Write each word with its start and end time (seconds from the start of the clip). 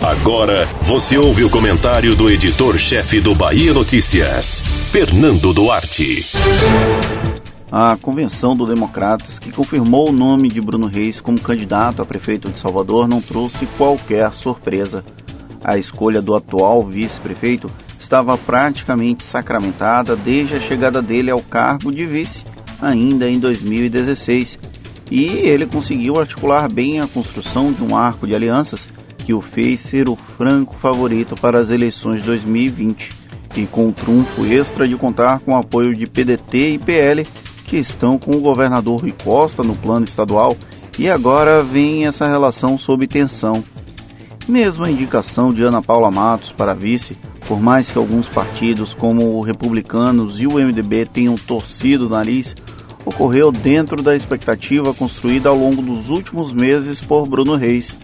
Agora 0.00 0.64
você 0.82 1.18
ouve 1.18 1.44
o 1.44 1.50
comentário 1.50 2.16
do 2.16 2.30
editor-chefe 2.30 3.20
do 3.20 3.34
Bahia 3.34 3.74
Notícias, 3.74 4.60
Fernando 4.90 5.52
Duarte. 5.52 6.24
A 7.70 7.96
convenção 7.96 8.56
do 8.56 8.64
Democratas, 8.64 9.38
que 9.38 9.52
confirmou 9.52 10.08
o 10.08 10.12
nome 10.12 10.48
de 10.48 10.60
Bruno 10.60 10.86
Reis 10.86 11.20
como 11.20 11.40
candidato 11.40 12.00
a 12.00 12.06
prefeito 12.06 12.48
de 12.48 12.58
Salvador, 12.58 13.06
não 13.06 13.20
trouxe 13.20 13.66
qualquer 13.76 14.32
surpresa. 14.32 15.04
A 15.62 15.76
escolha 15.76 16.22
do 16.22 16.34
atual 16.34 16.82
vice-prefeito 16.82 17.70
estava 18.00 18.38
praticamente 18.38 19.22
sacramentada 19.22 20.16
desde 20.16 20.56
a 20.56 20.60
chegada 20.60 21.02
dele 21.02 21.30
ao 21.30 21.40
cargo 21.40 21.92
de 21.92 22.06
vice, 22.06 22.44
ainda 22.80 23.28
em 23.28 23.38
2016, 23.38 24.58
e 25.10 25.26
ele 25.26 25.66
conseguiu 25.66 26.18
articular 26.18 26.72
bem 26.72 26.98
a 26.98 27.06
construção 27.06 27.72
de 27.72 27.82
um 27.82 27.94
arco 27.94 28.26
de 28.26 28.34
alianças 28.34 28.88
que 29.20 29.34
o 29.34 29.40
fez 29.40 29.80
ser 29.80 30.08
o 30.08 30.16
franco 30.16 30.74
favorito 30.74 31.34
para 31.34 31.60
as 31.60 31.70
eleições 31.70 32.22
de 32.22 32.28
2020, 32.28 33.10
e 33.56 33.66
com 33.66 33.88
o 33.88 33.92
trunfo 33.92 34.46
extra 34.46 34.86
de 34.86 34.96
contar 34.96 35.40
com 35.40 35.52
o 35.52 35.56
apoio 35.56 35.94
de 35.94 36.06
PDT 36.06 36.74
e 36.74 36.78
PL, 36.78 37.26
que 37.66 37.76
estão 37.76 38.18
com 38.18 38.32
o 38.32 38.40
governador 38.40 39.00
Rui 39.00 39.14
Costa 39.24 39.62
no 39.62 39.76
plano 39.76 40.04
estadual, 40.04 40.56
e 40.98 41.08
agora 41.08 41.62
vem 41.62 42.06
essa 42.06 42.26
relação 42.26 42.78
sob 42.78 43.06
tensão. 43.06 43.62
Mesmo 44.48 44.84
a 44.84 44.90
indicação 44.90 45.50
de 45.50 45.62
Ana 45.62 45.80
Paula 45.80 46.10
Matos 46.10 46.52
para 46.52 46.74
vice, 46.74 47.16
por 47.46 47.60
mais 47.60 47.90
que 47.90 47.98
alguns 47.98 48.28
partidos, 48.28 48.94
como 48.94 49.36
o 49.36 49.40
Republicanos 49.40 50.40
e 50.40 50.46
o 50.46 50.54
MDB, 50.54 51.06
tenham 51.06 51.34
torcido 51.34 52.06
o 52.06 52.10
nariz, 52.10 52.54
ocorreu 53.04 53.50
dentro 53.50 54.02
da 54.02 54.14
expectativa 54.14 54.92
construída 54.94 55.48
ao 55.48 55.56
longo 55.56 55.82
dos 55.82 56.08
últimos 56.08 56.52
meses 56.52 57.00
por 57.00 57.26
Bruno 57.26 57.56
Reis. 57.56 57.96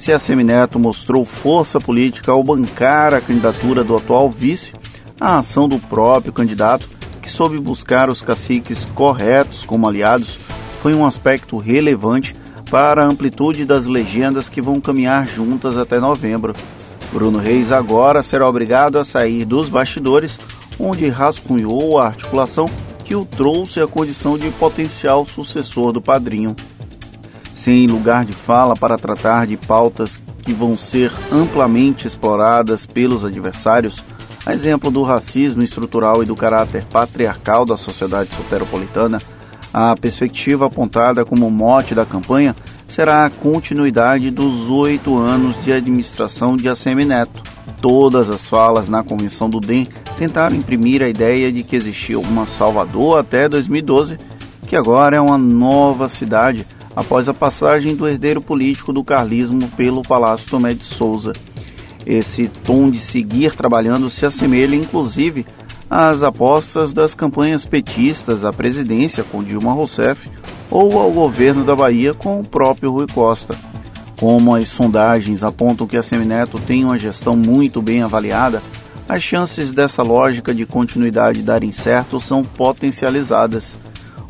Se 0.00 0.14
a 0.14 0.18
Semineto 0.18 0.78
mostrou 0.78 1.26
força 1.26 1.78
política 1.78 2.32
ao 2.32 2.42
bancar 2.42 3.12
a 3.12 3.20
candidatura 3.20 3.84
do 3.84 3.94
atual 3.94 4.30
vice, 4.30 4.72
a 5.20 5.36
ação 5.36 5.68
do 5.68 5.78
próprio 5.78 6.32
candidato, 6.32 6.88
que 7.20 7.30
soube 7.30 7.58
buscar 7.58 8.08
os 8.08 8.22
caciques 8.22 8.82
corretos 8.94 9.62
como 9.66 9.86
aliados, 9.86 10.38
foi 10.80 10.94
um 10.94 11.04
aspecto 11.04 11.58
relevante 11.58 12.34
para 12.70 13.02
a 13.02 13.06
amplitude 13.06 13.66
das 13.66 13.84
legendas 13.84 14.48
que 14.48 14.62
vão 14.62 14.80
caminhar 14.80 15.26
juntas 15.26 15.76
até 15.76 16.00
novembro. 16.00 16.54
Bruno 17.12 17.38
Reis 17.38 17.70
agora 17.70 18.22
será 18.22 18.48
obrigado 18.48 18.98
a 18.98 19.04
sair 19.04 19.44
dos 19.44 19.68
bastidores, 19.68 20.38
onde 20.78 21.10
rascunhou 21.10 21.98
a 21.98 22.06
articulação 22.06 22.64
que 23.04 23.14
o 23.14 23.26
trouxe 23.26 23.82
à 23.82 23.86
condição 23.86 24.38
de 24.38 24.50
potencial 24.52 25.26
sucessor 25.28 25.92
do 25.92 26.00
padrinho. 26.00 26.56
Sem 27.60 27.86
lugar 27.86 28.24
de 28.24 28.32
fala 28.32 28.74
para 28.74 28.96
tratar 28.96 29.46
de 29.46 29.54
pautas 29.54 30.18
que 30.42 30.50
vão 30.50 30.78
ser 30.78 31.12
amplamente 31.30 32.08
exploradas 32.08 32.86
pelos 32.86 33.22
adversários, 33.22 34.02
a 34.46 34.54
exemplo 34.54 34.90
do 34.90 35.02
racismo 35.02 35.62
estrutural 35.62 36.22
e 36.22 36.26
do 36.26 36.34
caráter 36.34 36.86
patriarcal 36.90 37.66
da 37.66 37.76
sociedade 37.76 38.30
soteropolitana, 38.30 39.18
a 39.74 39.94
perspectiva 39.94 40.68
apontada 40.68 41.22
como 41.22 41.50
mote 41.50 41.94
da 41.94 42.06
campanha 42.06 42.56
será 42.88 43.26
a 43.26 43.30
continuidade 43.30 44.30
dos 44.30 44.70
oito 44.70 45.18
anos 45.18 45.62
de 45.62 45.70
administração 45.70 46.56
de 46.56 46.66
ACM 46.66 47.04
Neto. 47.04 47.42
Todas 47.82 48.30
as 48.30 48.48
falas 48.48 48.88
na 48.88 49.02
convenção 49.02 49.50
do 49.50 49.60
DEM 49.60 49.86
tentaram 50.16 50.56
imprimir 50.56 51.02
a 51.02 51.10
ideia 51.10 51.52
de 51.52 51.62
que 51.62 51.76
existia 51.76 52.18
uma 52.18 52.46
Salvador 52.46 53.18
até 53.18 53.50
2012, 53.50 54.16
que 54.66 54.74
agora 54.74 55.18
é 55.18 55.20
uma 55.20 55.36
nova 55.36 56.08
cidade 56.08 56.64
após 56.94 57.28
a 57.28 57.34
passagem 57.34 57.94
do 57.94 58.08
herdeiro 58.08 58.40
político 58.40 58.92
do 58.92 59.04
carlismo 59.04 59.68
pelo 59.76 60.02
Palácio 60.02 60.48
Tomé 60.48 60.74
de 60.74 60.84
Souza. 60.84 61.32
Esse 62.04 62.48
tom 62.48 62.90
de 62.90 62.98
seguir 62.98 63.54
trabalhando 63.54 64.08
se 64.10 64.24
assemelha, 64.24 64.74
inclusive, 64.74 65.46
às 65.88 66.22
apostas 66.22 66.92
das 66.92 67.14
campanhas 67.14 67.64
petistas 67.64 68.44
à 68.44 68.52
presidência 68.52 69.24
com 69.24 69.42
Dilma 69.42 69.72
Rousseff 69.72 70.28
ou 70.70 70.98
ao 70.98 71.10
governo 71.10 71.64
da 71.64 71.74
Bahia 71.74 72.14
com 72.14 72.40
o 72.40 72.44
próprio 72.44 72.92
Rui 72.92 73.06
Costa. 73.12 73.56
Como 74.16 74.54
as 74.54 74.68
sondagens 74.68 75.42
apontam 75.42 75.86
que 75.86 75.96
a 75.96 76.02
Semineto 76.02 76.58
tem 76.58 76.84
uma 76.84 76.98
gestão 76.98 77.34
muito 77.36 77.82
bem 77.82 78.02
avaliada, 78.02 78.62
as 79.08 79.22
chances 79.22 79.72
dessa 79.72 80.02
lógica 80.02 80.54
de 80.54 80.64
continuidade 80.64 81.42
darem 81.42 81.72
certo 81.72 82.20
são 82.20 82.42
potencializadas. 82.42 83.74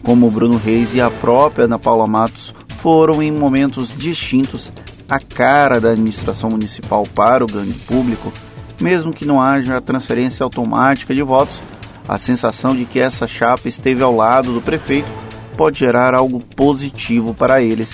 Como 0.03 0.31
Bruno 0.31 0.57
Reis 0.57 0.95
e 0.95 1.01
a 1.01 1.11
própria 1.11 1.67
Ana 1.67 1.79
Paula 1.79 2.07
Matos 2.07 2.55
foram 2.81 3.23
em 3.23 3.31
momentos 3.31 3.95
distintos 3.97 4.73
a 5.09 5.19
cara 5.19 5.81
da 5.81 5.91
administração 5.91 6.51
municipal 6.51 7.05
para 7.15 7.45
o 7.45 7.47
grande 7.47 7.75
público, 7.81 8.33
mesmo 8.81 9.13
que 9.13 9.27
não 9.27 9.43
haja 9.43 9.81
transferência 9.81 10.45
automática 10.45 11.15
de 11.15 11.23
votos, 11.23 11.61
a 12.09 12.17
sensação 12.17 12.75
de 12.75 12.85
que 12.85 12.99
essa 12.99 13.27
chapa 13.27 13.69
esteve 13.69 14.03
ao 14.03 14.15
lado 14.15 14.53
do 14.53 14.61
prefeito 14.61 15.09
pode 15.57 15.79
gerar 15.79 16.15
algo 16.15 16.41
positivo 16.41 17.35
para 17.35 17.61
eles. 17.61 17.91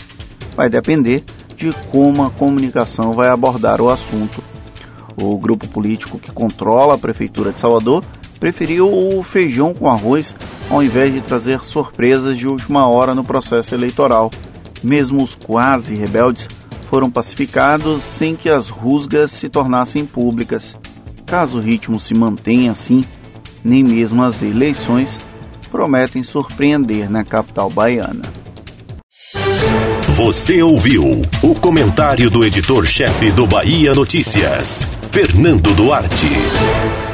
Vai 0.55 0.69
depender 0.69 1.25
de 1.57 1.73
como 1.91 2.23
a 2.23 2.31
comunicação 2.31 3.13
vai 3.13 3.29
abordar 3.29 3.81
o 3.81 3.91
assunto. 3.91 4.43
O 5.21 5.37
grupo 5.39 5.67
político 5.69 6.19
que 6.19 6.31
controla 6.31 6.95
a 6.95 6.99
Prefeitura 6.99 7.51
de 7.51 7.59
Salvador 7.59 8.05
preferiu 8.39 8.89
o 8.89 9.23
feijão 9.23 9.73
com 9.73 9.89
arroz 9.89 10.35
ao 10.71 10.83
invés 10.83 11.13
de 11.13 11.21
trazer 11.21 11.63
surpresas 11.63 12.37
de 12.37 12.47
última 12.47 12.87
hora 12.89 13.15
no 13.15 13.25
processo 13.25 13.75
eleitoral. 13.75 14.31
Mesmo 14.83 15.23
os 15.23 15.35
quase 15.35 15.95
rebeldes 15.95 16.49
foram 16.89 17.11
pacificados 17.11 18.03
sem 18.03 18.37
que 18.37 18.49
as 18.49 18.69
rusgas 18.69 19.33
se 19.33 19.49
tornassem 19.49 20.05
públicas. 20.07 20.77
Caso 21.25 21.59
o 21.59 21.61
ritmo 21.61 21.99
se 21.99 22.15
mantenha 22.15 22.73
assim, 22.73 23.03
nem 23.65 23.83
mesmo 23.83 24.23
as 24.23 24.43
eleições 24.43 25.19
prometem 25.71 26.23
surpreender 26.23 27.11
na 27.11 27.25
capital 27.25 27.69
baiana. 27.69 28.23
Você 30.17 30.63
ouviu 30.63 31.21
o 31.43 31.55
comentário 31.61 32.31
do 32.31 32.45
editor-chefe 32.45 33.31
do 33.33 33.47
Bahia 33.47 33.93
Notícias, 33.93 34.83
Fernando 35.11 35.75
Duarte. 35.75 37.06